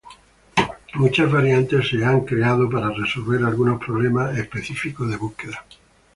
[0.95, 5.63] Muchas variantes han sido creadas para resolver algunos problemas específicos de búsqueda.